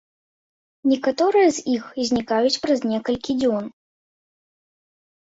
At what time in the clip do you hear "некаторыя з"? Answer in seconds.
0.91-1.63